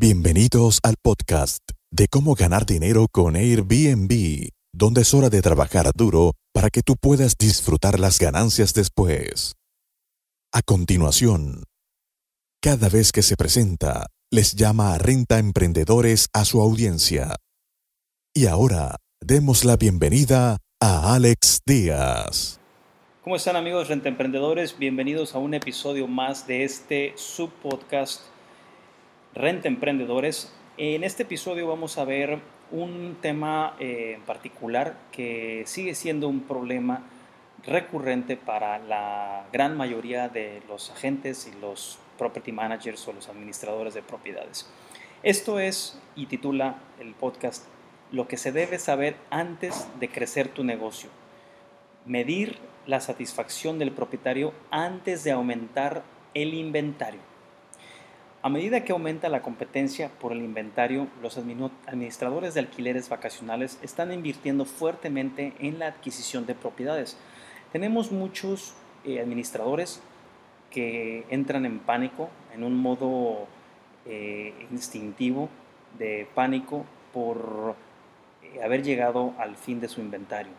[0.00, 6.34] Bienvenidos al podcast de cómo ganar dinero con Airbnb, donde es hora de trabajar duro
[6.54, 9.54] para que tú puedas disfrutar las ganancias después.
[10.52, 11.64] A continuación,
[12.62, 17.34] cada vez que se presenta, les llama a Renta Emprendedores a su audiencia.
[18.32, 22.60] Y ahora, demos la bienvenida a Alex Díaz.
[23.24, 24.78] ¿Cómo están amigos Renta Emprendedores?
[24.78, 28.37] Bienvenidos a un episodio más de este subpodcast
[29.38, 30.52] Renta Emprendedores.
[30.78, 32.40] En este episodio vamos a ver
[32.72, 37.04] un tema eh, en particular que sigue siendo un problema
[37.64, 43.94] recurrente para la gran mayoría de los agentes y los property managers o los administradores
[43.94, 44.68] de propiedades.
[45.22, 47.64] Esto es, y titula el podcast,
[48.10, 51.10] lo que se debe saber antes de crecer tu negocio.
[52.06, 56.02] Medir la satisfacción del propietario antes de aumentar
[56.34, 57.27] el inventario.
[58.40, 64.12] A medida que aumenta la competencia por el inventario, los administradores de alquileres vacacionales están
[64.12, 67.16] invirtiendo fuertemente en la adquisición de propiedades.
[67.72, 70.00] Tenemos muchos eh, administradores
[70.70, 73.48] que entran en pánico, en un modo
[74.06, 75.48] eh, instintivo
[75.98, 77.74] de pánico por
[78.44, 80.52] eh, haber llegado al fin de su inventario.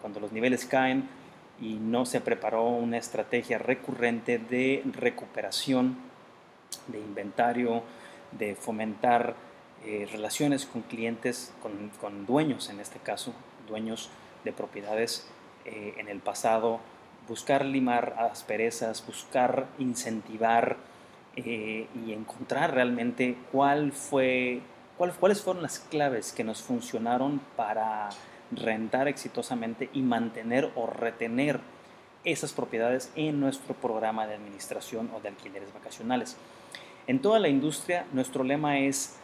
[0.00, 1.08] cuando los niveles caen
[1.60, 6.05] y no se preparó una estrategia recurrente de recuperación
[6.88, 7.82] de inventario,
[8.32, 9.34] de fomentar
[9.84, 11.52] eh, relaciones con clientes,
[12.00, 13.32] con, dueños en este caso,
[13.68, 14.10] dueños
[14.44, 15.28] de propiedades
[15.64, 16.80] eh, en el pasado,
[17.28, 20.76] buscar limar asperezas, buscar incentivar
[21.36, 24.60] eh, y encontrar realmente cuál fue,
[24.96, 28.08] cuáles fueron las claves que nos funcionaron para
[28.52, 31.60] rentar exitosamente y mantener o retener
[32.26, 36.36] esas propiedades en nuestro programa de administración o de alquileres vacacionales.
[37.06, 39.16] En toda la industria, nuestro lema es,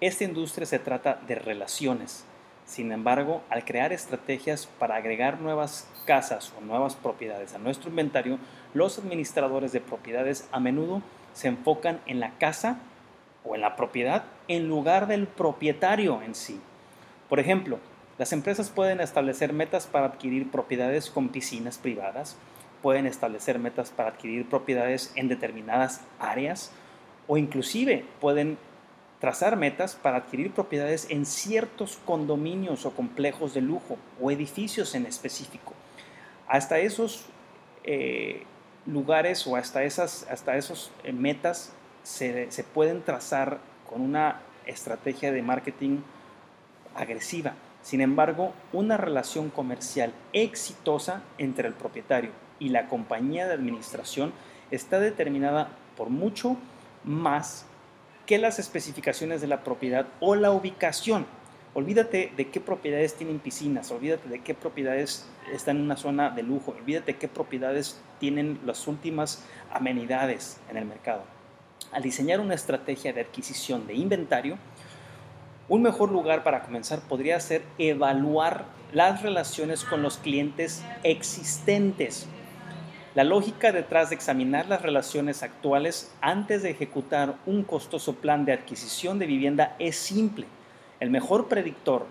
[0.00, 2.24] esta industria se trata de relaciones.
[2.66, 8.38] Sin embargo, al crear estrategias para agregar nuevas casas o nuevas propiedades a nuestro inventario,
[8.74, 12.78] los administradores de propiedades a menudo se enfocan en la casa
[13.44, 16.60] o en la propiedad en lugar del propietario en sí.
[17.28, 17.78] Por ejemplo,
[18.20, 22.36] las empresas pueden establecer metas para adquirir propiedades con piscinas privadas,
[22.82, 26.70] pueden establecer metas para adquirir propiedades en determinadas áreas
[27.28, 28.58] o inclusive pueden
[29.20, 35.06] trazar metas para adquirir propiedades en ciertos condominios o complejos de lujo o edificios en
[35.06, 35.72] específico.
[36.46, 37.24] Hasta esos
[37.84, 38.42] eh,
[38.84, 45.32] lugares o hasta esas hasta esos, eh, metas se, se pueden trazar con una estrategia
[45.32, 46.00] de marketing
[46.94, 47.54] agresiva.
[47.82, 54.32] Sin embargo, una relación comercial exitosa entre el propietario y la compañía de administración
[54.70, 56.56] está determinada por mucho
[57.04, 57.66] más
[58.26, 61.26] que las especificaciones de la propiedad o la ubicación.
[61.72, 66.42] Olvídate de qué propiedades tienen piscinas, olvídate de qué propiedades están en una zona de
[66.42, 71.22] lujo, olvídate de qué propiedades tienen las últimas amenidades en el mercado.
[71.92, 74.58] Al diseñar una estrategia de adquisición de inventario,
[75.70, 82.28] un mejor lugar para comenzar podría ser evaluar las relaciones con los clientes existentes
[83.12, 88.52] la lógica detrás de examinar las relaciones actuales antes de ejecutar un costoso plan de
[88.52, 90.46] adquisición de vivienda es simple.
[91.00, 92.06] El mejor predictor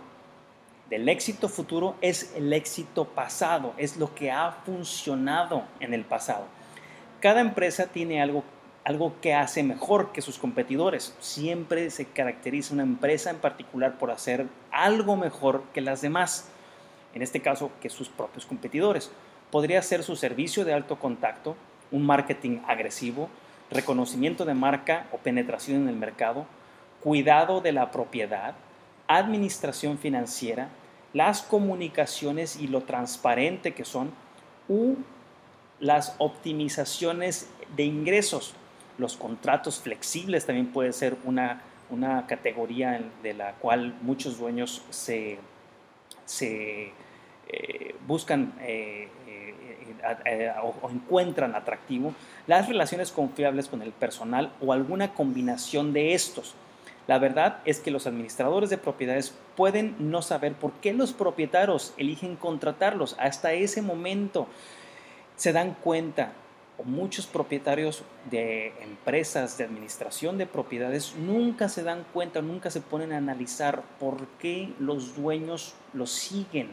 [0.90, 6.48] del éxito futuro es el éxito pasado, es lo que ha funcionado en el pasado.
[7.22, 8.44] Cada empresa tiene algo,
[8.84, 11.16] algo que hace mejor que sus competidores.
[11.20, 16.50] Siempre se caracteriza una empresa en particular por hacer algo mejor que las demás,
[17.14, 19.12] en este caso que sus propios competidores
[19.52, 21.56] podría ser su servicio de alto contacto,
[21.92, 23.30] un marketing agresivo,
[23.72, 26.46] reconocimiento de marca o penetración en el mercado,
[27.02, 28.56] cuidado de la propiedad,
[29.08, 30.70] administración financiera,
[31.14, 34.12] las comunicaciones y lo transparente que son,
[34.68, 34.96] u
[35.80, 38.54] las optimizaciones de ingresos.
[39.00, 45.40] Los contratos flexibles también puede ser una, una categoría de la cual muchos dueños se,
[46.26, 46.92] se
[47.48, 49.08] eh, buscan eh,
[50.26, 52.14] eh, o, encuentran atractivo,
[52.46, 56.54] las relaciones confiables con el personal o alguna combinación de estos.
[57.08, 61.94] La verdad es que los administradores de propiedades pueden no saber por qué los propietarios
[61.98, 63.16] eligen contratarlos.
[63.20, 64.48] Hasta ese momento
[65.36, 66.34] se dan cuenta,
[66.84, 73.14] muchos propietarios de empresas de administración de propiedades nunca se dan cuenta, nunca se ponen
[73.14, 76.70] a analizar por qué los dueños los siguen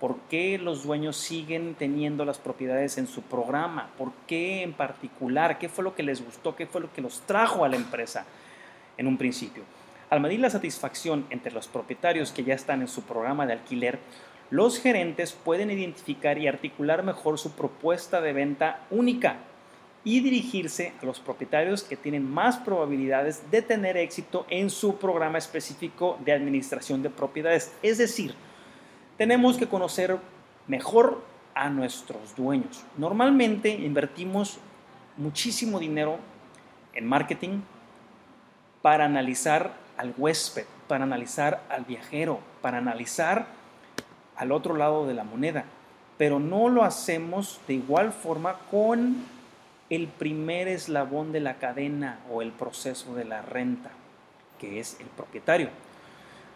[0.00, 3.90] ¿Por qué los dueños siguen teniendo las propiedades en su programa?
[3.96, 5.58] ¿Por qué en particular?
[5.58, 6.54] ¿Qué fue lo que les gustó?
[6.54, 8.26] ¿Qué fue lo que los trajo a la empresa?
[8.96, 9.64] en un principio.
[10.10, 13.98] Al medir la satisfacción entre los propietarios que ya están en su programa de alquiler,
[14.54, 19.38] los gerentes pueden identificar y articular mejor su propuesta de venta única
[20.04, 25.38] y dirigirse a los propietarios que tienen más probabilidades de tener éxito en su programa
[25.38, 27.72] específico de administración de propiedades.
[27.82, 28.36] Es decir,
[29.18, 30.18] tenemos que conocer
[30.68, 31.20] mejor
[31.52, 32.84] a nuestros dueños.
[32.96, 34.58] Normalmente invertimos
[35.16, 36.20] muchísimo dinero
[36.92, 37.62] en marketing
[38.82, 43.63] para analizar al huésped, para analizar al viajero, para analizar
[44.36, 45.64] al otro lado de la moneda,
[46.18, 49.24] pero no lo hacemos de igual forma con
[49.90, 53.90] el primer eslabón de la cadena o el proceso de la renta,
[54.58, 55.68] que es el propietario.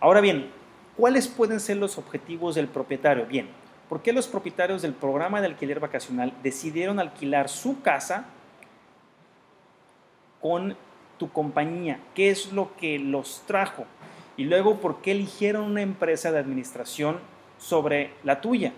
[0.01, 0.51] Ahora bien,
[0.97, 3.27] ¿cuáles pueden ser los objetivos del propietario?
[3.27, 3.49] Bien,
[3.89, 8.27] ¿por qué los propietarios del programa de alquiler vacacional decidieron alquilar su casa
[10.41, 10.77] con
[11.19, 12.01] tu compañía?
[12.15, 13.87] ¿Qué es lo que los trajo?
[14.37, 17.19] Y luego, ¿por qué eligieron una empresa de administración
[17.59, 18.73] sobre la tuya?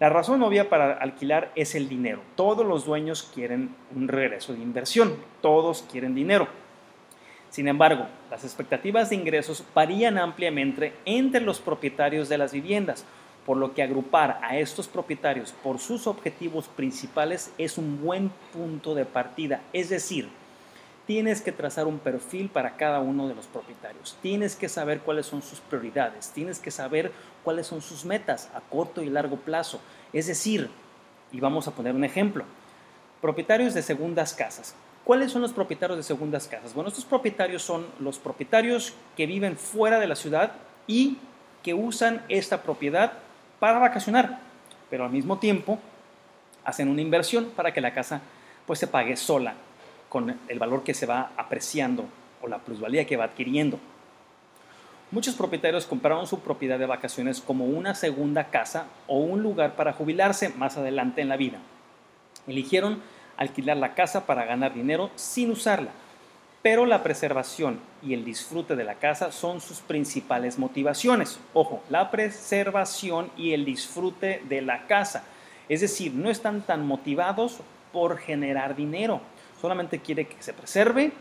[0.00, 2.22] La razón obvia para alquilar es el dinero.
[2.34, 6.48] Todos los dueños quieren un regreso de inversión, todos quieren dinero.
[7.50, 13.04] Sin embargo, las expectativas de ingresos varían ampliamente entre los propietarios de las viviendas,
[13.46, 18.94] por lo que agrupar a estos propietarios por sus objetivos principales es un buen punto
[18.94, 19.60] de partida.
[19.72, 20.28] Es decir,
[21.06, 24.16] tienes que trazar un perfil para cada uno de los propietarios.
[24.22, 26.30] Tienes que saber cuáles son sus prioridades.
[26.30, 27.12] Tienes que saber
[27.42, 29.80] cuáles son sus metas a corto y largo plazo.
[30.12, 30.70] Es decir,
[31.32, 32.44] y vamos a poner un ejemplo,
[33.20, 34.74] propietarios de segundas casas.
[35.04, 36.74] ¿Cuáles son los propietarios de segundas casas?
[36.74, 40.52] Bueno, estos propietarios son los propietarios que viven fuera de la ciudad
[40.86, 41.18] y
[41.64, 43.14] que usan esta propiedad
[43.58, 44.40] para vacacionar,
[44.90, 45.78] pero al mismo tiempo
[46.64, 48.20] hacen una inversión para que la casa
[48.66, 49.54] pues se pague sola
[50.12, 52.04] con el valor que se va apreciando
[52.42, 53.78] o la plusvalía que va adquiriendo.
[55.10, 59.94] Muchos propietarios compraron su propiedad de vacaciones como una segunda casa o un lugar para
[59.94, 61.60] jubilarse más adelante en la vida.
[62.46, 63.00] Eligieron
[63.38, 65.92] alquilar la casa para ganar dinero sin usarla,
[66.60, 71.40] pero la preservación y el disfrute de la casa son sus principales motivaciones.
[71.54, 75.24] Ojo, la preservación y el disfrute de la casa.
[75.70, 77.60] Es decir, no están tan motivados
[77.94, 79.22] por generar dinero,
[79.62, 81.12] solamente quiere que se preserve,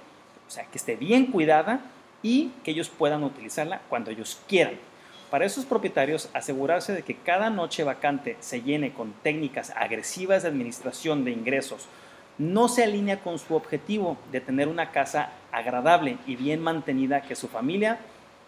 [0.47, 1.79] o sea, que esté bien cuidada
[2.23, 4.73] y que ellos puedan utilizarla cuando ellos quieran.
[5.29, 10.49] Para esos propietarios, asegurarse de que cada noche vacante se llene con técnicas agresivas de
[10.49, 11.87] administración de ingresos
[12.37, 17.35] no se alinea con su objetivo de tener una casa agradable y bien mantenida que
[17.35, 17.99] su familia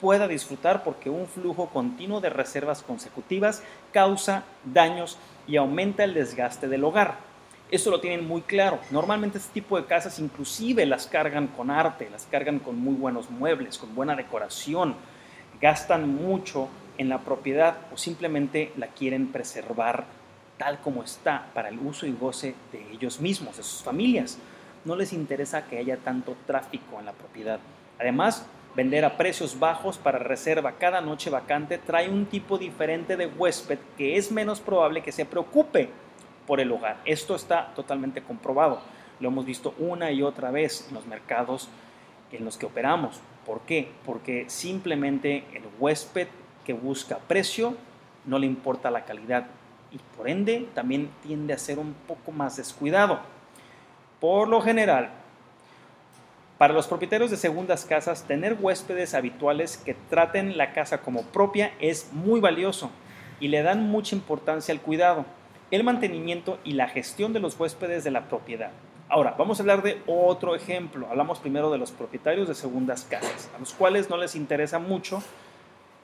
[0.02, 3.62] pueda disfrutar porque un flujo continuo de reservas consecutivas
[3.92, 7.33] causa daños y aumenta el desgaste del hogar.
[7.74, 8.78] Eso lo tienen muy claro.
[8.92, 13.32] Normalmente este tipo de casas inclusive las cargan con arte, las cargan con muy buenos
[13.32, 14.94] muebles, con buena decoración,
[15.60, 20.04] gastan mucho en la propiedad o simplemente la quieren preservar
[20.60, 24.38] tal como está para el uso y goce de ellos mismos, de sus familias.
[24.86, 27.60] No les interesa que haya tanto tráfico en la propiedad.
[28.00, 33.26] Además, vender a precios bajos para reserva cada noche vacante trae un tipo diferente de
[33.26, 35.90] huésped que es menos probable que se preocupe
[36.46, 36.98] por el hogar.
[37.06, 38.82] Esto está totalmente comprobado.
[39.20, 41.70] Lo hemos visto una y otra vez en los mercados
[42.32, 43.20] en los que operamos.
[43.46, 43.92] ¿Por qué?
[44.06, 46.28] Porque simplemente el huésped
[46.66, 47.76] que busca precio
[48.26, 49.48] no le importa la calidad
[49.92, 53.20] y por ende también tiende a ser un poco más descuidado.
[54.20, 55.12] Por lo general,
[56.58, 61.74] para los propietarios de segundas casas, tener huéspedes habituales que traten la casa como propia
[61.80, 62.90] es muy valioso
[63.40, 65.26] y le dan mucha importancia al cuidado
[65.74, 68.70] el mantenimiento y la gestión de los huéspedes de la propiedad.
[69.10, 71.08] Ahora, vamos a hablar de otro ejemplo.
[71.10, 75.24] Hablamos primero de los propietarios de segundas casas, a los cuales no les interesa mucho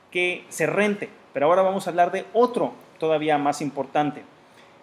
[0.09, 1.09] que se rente.
[1.33, 4.23] Pero ahora vamos a hablar de otro todavía más importante,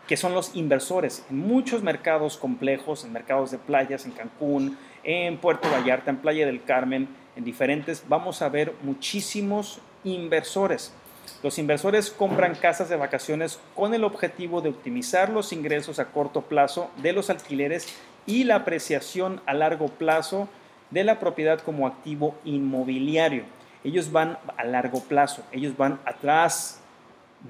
[0.06, 1.26] que son los inversores.
[1.30, 6.46] En muchos mercados complejos, en mercados de playas, en Cancún, en Puerto Vallarta, en Playa
[6.46, 10.94] del Carmen, en diferentes, vamos a ver muchísimos inversores.
[11.42, 16.42] Los inversores compran casas de vacaciones con el objetivo de optimizar los ingresos a corto
[16.42, 17.86] plazo de los alquileres
[18.26, 20.48] y la apreciación a largo plazo
[20.90, 23.44] de la propiedad como activo inmobiliario.
[23.84, 26.80] Ellos van a largo plazo, ellos van atrás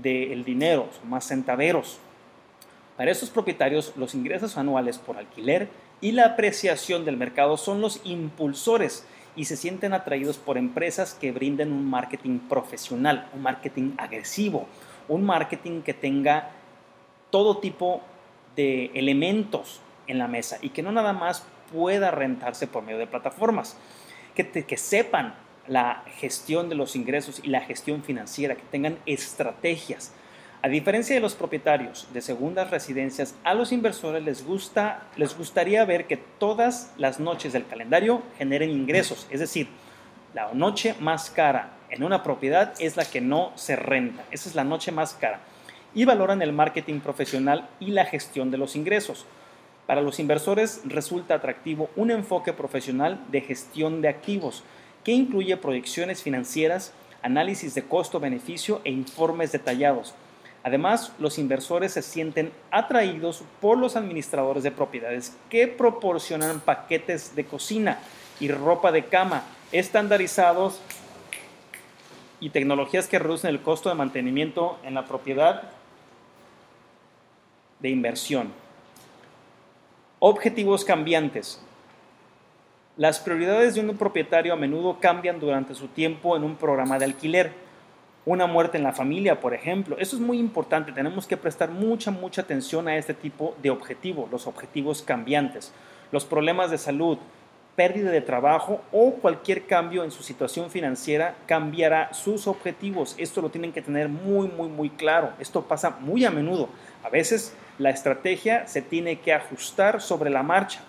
[0.03, 1.99] del dinero, son más centaveros.
[2.97, 5.69] Para estos propietarios, los ingresos anuales por alquiler
[6.01, 9.07] y la apreciación del mercado son los impulsores
[9.37, 14.67] y se sienten atraídos por empresas que brinden un marketing profesional, un marketing agresivo,
[15.09, 16.51] un marketing que tenga
[17.31, 18.01] todo tipo
[18.57, 23.07] de elementos en la mesa y que no nada más pueda rentarse por medio de
[23.07, 23.77] plataformas.
[24.35, 25.35] que, que sepan
[25.69, 30.13] la gestión de los ingresos y la gestión financiera, que tengan estrategias.
[30.63, 35.85] A diferencia de los propietarios de segundas residencias, a los inversores les, gusta, les gustaría
[35.85, 39.27] ver que todas las noches del calendario generen ingresos.
[39.31, 39.69] Es decir,
[40.35, 44.25] la noche más cara en una propiedad es la que no se renta.
[44.31, 45.41] Esa es la noche más cara.
[45.95, 49.27] Y valoran el marketing profesional y la gestión de los ingresos.
[49.87, 54.65] Para los inversores resulta atractivo un enfoque profesional de gestión de activos
[55.05, 60.15] que incluye proyecciones financieras, análisis de costo-beneficio e informes detallados.
[60.67, 67.45] Además, los inversores se sienten atraídos por los administradores de propiedades que proporcionan paquetes de
[67.45, 68.01] cocina
[68.41, 70.81] y ropa de cama estandarizados
[72.41, 75.71] y tecnologías que reducen el costo de mantenimiento en la propiedad
[77.79, 78.53] de inversión.
[80.19, 81.63] Objetivos cambiantes.
[82.97, 87.05] Las prioridades de un propietario a menudo cambian durante su tiempo en un programa de
[87.05, 87.66] alquiler.
[88.27, 89.97] Una muerte en la familia, por ejemplo.
[90.01, 90.91] Eso es muy importante.
[90.91, 95.73] Tenemos que prestar mucha, mucha atención a este tipo de objetivos, los objetivos cambiantes.
[96.11, 97.19] Los problemas de salud,
[97.77, 103.15] pérdida de trabajo o cualquier cambio en su situación financiera cambiará sus objetivos.
[103.17, 105.31] Esto lo tienen que tener muy, muy, muy claro.
[105.39, 106.69] Esto pasa muy a menudo.
[107.05, 110.81] A veces la estrategia se tiene que ajustar sobre la marcha.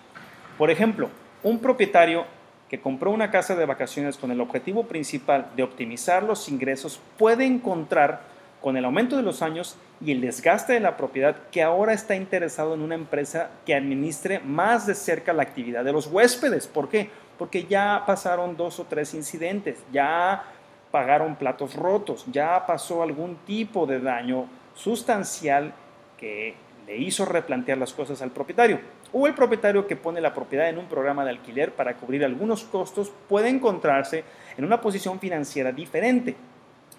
[0.56, 1.08] Por ejemplo,
[1.44, 2.24] un propietario
[2.68, 7.46] que compró una casa de vacaciones con el objetivo principal de optimizar los ingresos puede
[7.46, 8.20] encontrar
[8.60, 12.14] con el aumento de los años y el desgaste de la propiedad que ahora está
[12.14, 16.66] interesado en una empresa que administre más de cerca la actividad de los huéspedes.
[16.66, 17.10] ¿Por qué?
[17.38, 20.44] Porque ya pasaron dos o tres incidentes, ya
[20.90, 25.72] pagaron platos rotos, ya pasó algún tipo de daño sustancial
[26.18, 26.54] que
[26.86, 28.80] le hizo replantear las cosas al propietario
[29.12, 32.64] o el propietario que pone la propiedad en un programa de alquiler para cubrir algunos
[32.64, 34.24] costos puede encontrarse
[34.56, 36.36] en una posición financiera diferente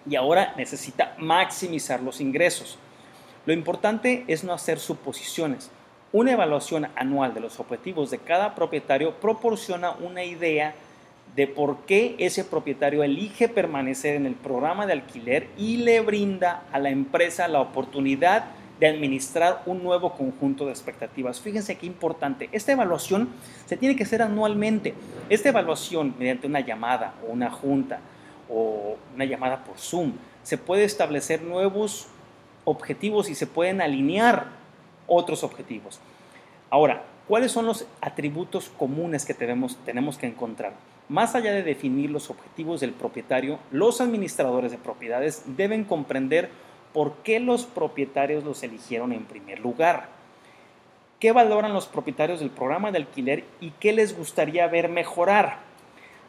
[0.10, 2.78] y ahora necesita maximizar los ingresos.
[3.46, 5.72] Lo importante es no hacer suposiciones.
[6.12, 10.74] Una evaluación anual de los objetivos de cada propietario proporciona una idea
[11.36, 16.64] de por qué ese propietario elige permanecer en el programa de alquiler y le brinda
[16.72, 18.46] a la empresa la oportunidad
[18.80, 21.42] de administrar un nuevo conjunto de expectativas.
[21.42, 22.50] Fíjense qué importante.
[22.52, 23.30] Esta evaluación
[23.66, 24.94] se tiene que hacer anualmente.
[25.30, 28.00] Esta evaluación mediante una llamada o una junta
[28.50, 32.08] o una llamada por Zoom, se puede establecer nuevos
[32.66, 34.48] objetivos y se pueden alinear
[35.08, 36.00] otros objetivos.
[36.70, 40.74] Ahora, ¿cuáles son los atributos comunes que tenemos, tenemos que encontrar?
[41.10, 46.50] Más allá de definir los objetivos del propietario, los administradores de propiedades deben comprender
[46.94, 50.08] por qué los propietarios los eligieron en primer lugar.
[51.20, 55.58] ¿Qué valoran los propietarios del programa de alquiler y qué les gustaría ver mejorar?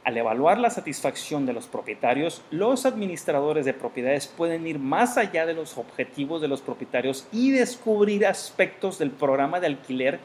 [0.02, 5.44] Al evaluar la satisfacción de los propietarios, los administradores de propiedades pueden ir más allá
[5.44, 10.18] de los objetivos de los propietarios y descubrir aspectos del programa de alquiler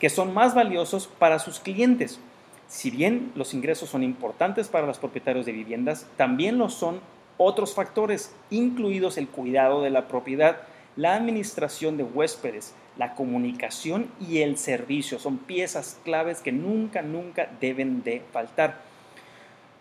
[0.00, 2.18] que son más valiosos para sus clientes.
[2.66, 7.00] Si bien los ingresos son importantes para los propietarios de viviendas, también lo son
[7.42, 10.62] otros factores, incluidos el cuidado de la propiedad,
[10.96, 15.18] la administración de huéspedes, la comunicación y el servicio.
[15.18, 18.82] Son piezas claves que nunca, nunca deben de faltar.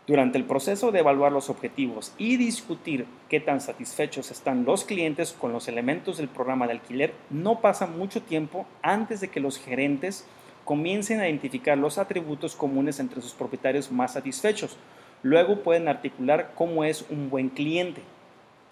[0.08, 5.32] Durante el proceso de evaluar los objetivos y discutir qué tan satisfechos están los clientes
[5.32, 9.58] con los elementos del programa de alquiler, no pasa mucho tiempo antes de que los
[9.60, 10.26] gerentes
[10.66, 14.78] comiencen a identificar los atributos comunes entre sus propietarios más satisfechos,
[15.24, 18.02] Luego pueden articular cómo es un buen cliente.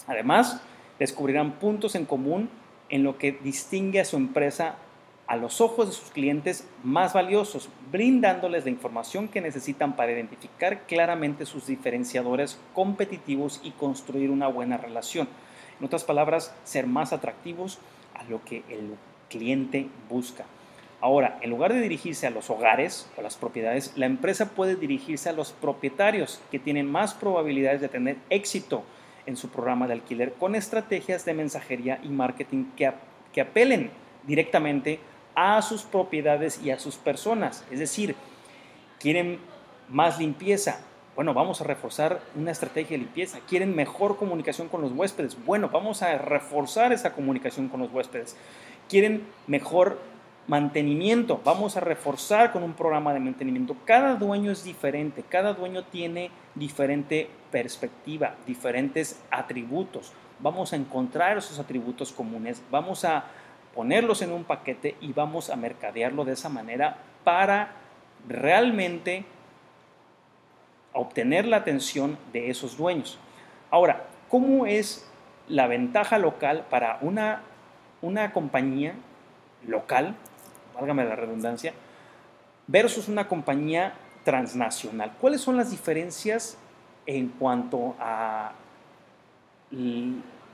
[0.07, 0.61] Además,
[0.97, 2.49] descubrirán puntos en común
[2.89, 4.75] en lo que distingue a su empresa
[5.29, 10.87] a los ojos de sus clientes más valiosos, brindándoles la información que necesitan para identificar
[10.87, 15.29] claramente sus diferenciadores competitivos y construir una buena relación.
[15.79, 17.77] En otras palabras, ser más atractivos
[18.15, 18.95] a lo que el
[19.29, 20.45] cliente busca.
[21.01, 25.29] Ahora, en lugar de dirigirse a los hogares o las propiedades, la empresa puede dirigirse
[25.29, 28.83] a los propietarios que tienen más probabilidades de tener éxito
[29.25, 32.91] en su programa de alquiler con estrategias de mensajería y marketing que,
[33.31, 33.91] que apelen
[34.27, 34.99] directamente
[35.35, 37.63] a sus propiedades y a sus personas.
[37.71, 38.15] Es decir,
[38.99, 39.39] quieren
[39.87, 40.81] más limpieza.
[41.15, 43.39] Bueno, vamos a reforzar una estrategia de limpieza.
[43.47, 45.37] Quieren mejor comunicación con los huéspedes.
[45.45, 48.35] Bueno, vamos a reforzar esa comunicación con los huéspedes.
[48.89, 49.99] Quieren mejor
[50.49, 51.39] mantenimiento.
[51.45, 53.75] Vamos a reforzar con un programa de mantenimiento.
[53.85, 60.11] Cada dueño es diferente, cada dueño tiene diferente perspectiva, diferentes atributos.
[60.39, 63.25] Vamos a encontrar esos atributos comunes, vamos a
[63.75, 67.73] ponerlos en un paquete y vamos a mercadearlo de esa manera para
[68.27, 69.25] realmente
[70.93, 73.19] obtener la atención de esos dueños.
[73.69, 75.07] Ahora, ¿cómo es
[75.47, 77.43] la ventaja local para una,
[78.01, 78.95] una compañía
[79.67, 80.15] local,
[80.79, 81.73] válgame la redundancia,
[82.67, 83.93] versus una compañía
[84.23, 85.13] transnacional?
[85.19, 86.57] ¿Cuáles son las diferencias
[87.05, 88.53] en cuanto a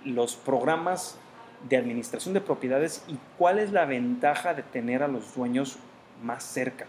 [0.03, 1.17] los programas
[1.69, 5.77] de administración de propiedades y cuál es la ventaja de tener a los dueños
[6.23, 6.85] más cerca?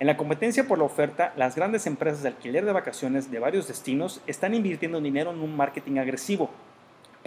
[0.00, 3.66] En la competencia por la oferta, las grandes empresas de alquiler de vacaciones de varios
[3.66, 6.50] destinos están invirtiendo dinero en un marketing agresivo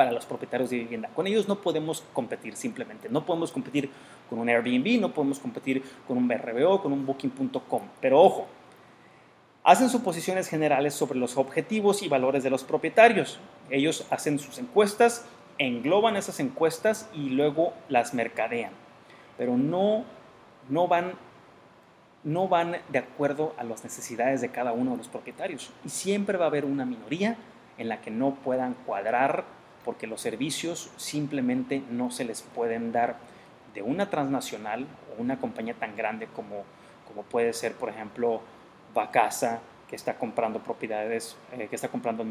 [0.01, 1.09] para los propietarios de vivienda.
[1.13, 3.07] Con ellos no podemos competir simplemente.
[3.07, 3.87] No podemos competir
[4.27, 7.83] con un Airbnb, no podemos competir con un BRBO, con un Booking.com.
[8.01, 8.47] Pero ojo,
[9.63, 13.39] hacen suposiciones generales sobre los objetivos y valores de los propietarios.
[13.69, 15.23] Ellos hacen sus encuestas,
[15.59, 18.71] engloban esas encuestas y luego las mercadean.
[19.37, 20.03] Pero no,
[20.67, 21.13] no van
[22.23, 25.71] no van de acuerdo a las necesidades de cada uno de los propietarios.
[25.85, 27.37] Y siempre va a haber una minoría
[27.77, 33.17] en la que no puedan cuadrar porque los servicios simplemente no se les pueden dar
[33.73, 34.85] de una transnacional
[35.17, 36.63] o una compañía tan grande como,
[37.07, 38.41] como puede ser, por ejemplo,
[38.93, 39.61] Vacasa,
[39.91, 42.25] que está comprando propiedades, eh, que está comprando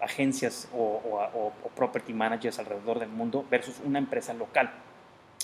[0.00, 1.00] agencias o,
[1.34, 4.72] o, property managers alrededor del mundo versus una empresa local.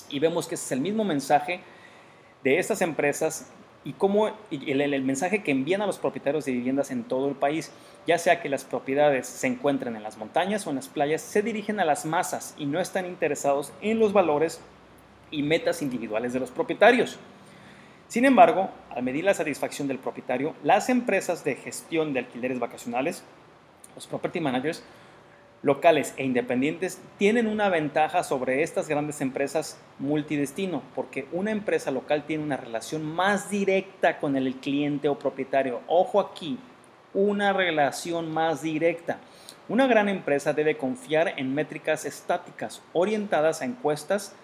[0.09, 1.61] Y vemos que ese es el mismo mensaje
[2.43, 3.49] de estas empresas
[3.85, 7.73] y cómo el, mensaje que envían a los propietarios de viviendas en todo el país,
[8.07, 11.43] ya sea que las propiedades se encuentren en las montañas o en las playas, se
[11.43, 14.61] dirigen a las masas y no están interesados en los valores
[15.31, 17.19] y metas individuales de los propietarios.
[18.09, 23.23] Sin embargo, al medir la satisfacción del propietario, las empresas de gestión de alquileres vacacionales,
[23.95, 24.83] los property managers,
[25.63, 32.25] locales e independientes tienen una ventaja sobre estas grandes empresas multidestino, porque una empresa local
[32.27, 35.81] tiene una relación más directa con el cliente o propietario.
[35.89, 36.59] Ojo aquí,
[37.15, 39.19] una relación más directa.
[39.69, 44.35] Una gran empresa debe confiar en métricas estáticas orientadas a encuestas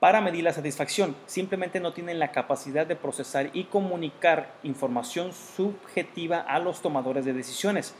[0.00, 1.16] para medir la satisfacción.
[1.26, 7.32] Simplemente no tienen la capacidad de procesar y comunicar información subjetiva a los tomadores de
[7.32, 7.94] decisiones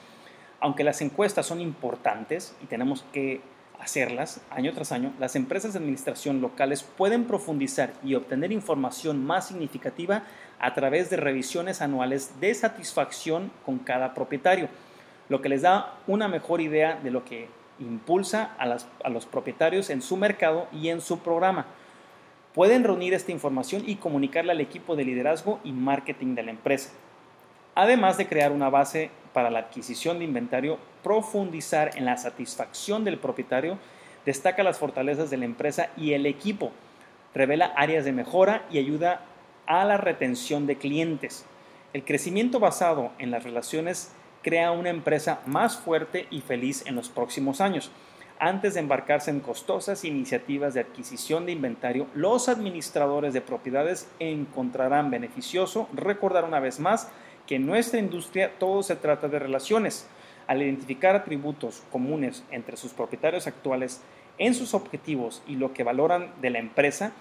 [0.61, 3.41] aunque las encuestas son importantes y tenemos que
[3.79, 9.49] hacerlas año tras año, las empresas de administración locales pueden profundizar y obtener información más
[9.49, 10.25] significativa
[10.59, 14.69] a través de revisiones anuales de satisfacción con cada propietario,
[15.29, 18.67] lo que les da una mejor idea de lo que impulsa a,
[19.09, 21.67] los propietarios en su mercado y en su programa.
[22.55, 26.91] Pueden reunir esta información y comunicarla al equipo de liderazgo y marketing de la empresa
[27.79, 33.19] además de crear una base para la adquisición de inventario, profundizar en la satisfacción del
[33.19, 33.79] propietario,
[34.27, 36.73] destaca las fortalezas de la empresa y el equipo,
[37.35, 39.21] revela áreas de mejora y ayuda
[39.69, 41.47] a la retención de clientes.
[41.93, 44.11] El crecimiento basado en las relaciones
[44.43, 47.93] crea una empresa más fuerte y feliz en los próximos años.
[48.41, 55.13] Antes de embarcarse en costosas iniciativas de adquisición de inventario, los administradores de propiedades encontrarán
[55.13, 57.09] beneficioso recordar una vez más
[57.49, 60.07] que en nuestra industria todo se trata de relaciones.
[60.47, 64.03] Al identificar atributos comunes entre sus propietarios actuales
[64.39, 67.13] en sus objetivos y lo que valoran de la empresa,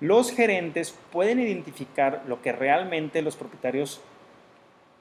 [0.00, 4.00] los gerentes pueden identificar lo que realmente los propietarios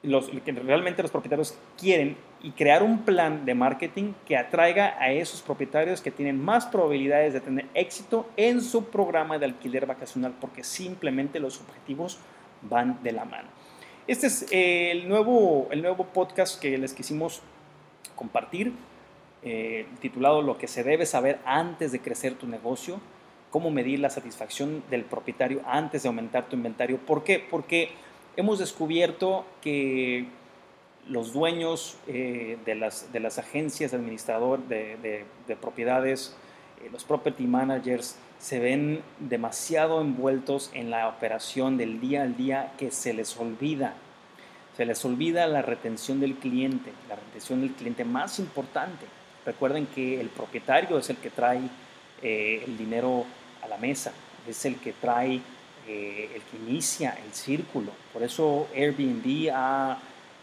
[0.01, 5.11] los, que realmente los propietarios quieren y crear un plan de marketing que atraiga a
[5.11, 10.33] esos propietarios que tienen más probabilidades de tener éxito en su programa de alquiler vacacional
[10.39, 12.17] porque simplemente los objetivos
[12.61, 13.49] van de la mano.
[14.09, 17.43] Este es eh, el nuevo, el nuevo podcast que les quisimos
[18.15, 18.73] compartir,
[19.43, 22.99] eh, titulado Lo que se debe saber antes de crecer tu negocio,
[23.51, 26.97] cómo medir la satisfacción del propietario antes de aumentar tu inventario.
[26.97, 27.37] ¿Por qué?
[27.37, 27.91] Porque
[28.35, 30.25] hemos descubierto que
[31.07, 36.35] los dueños eh, de, las, de, las, agencias de administrador de, de propiedades,
[36.91, 42.89] los property managers, se ven demasiado envueltos en la operación del día al día que
[42.89, 43.93] se les olvida.
[44.77, 49.05] Se les olvida la retención del cliente, la retención del cliente más importante.
[49.45, 51.61] Recuerden que el propietario es el que trae
[52.21, 53.25] eh, el dinero
[53.61, 54.13] a la mesa,
[54.47, 55.41] es el que trae,
[55.85, 57.91] eh, el que inicia el círculo.
[58.13, 59.97] Por eso Airbnb ha,